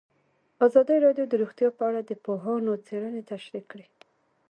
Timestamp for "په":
1.77-1.83